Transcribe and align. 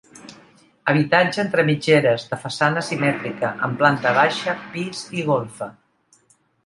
Habitatge 0.93 1.41
entre 1.43 1.65
mitgeres, 1.67 2.25
de 2.31 2.39
façana 2.45 2.83
simètrica, 2.89 3.53
amb 3.67 3.79
planta 3.83 4.15
baixa, 4.19 4.57
pis 4.75 5.05
i 5.21 5.27
golfa. 5.33 5.69